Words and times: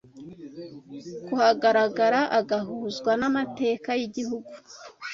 kuhagaragara 1.25 2.21
agahuzwa 2.39 3.11
n’amateka 3.19 3.89
y’igihugu.” 3.99 4.51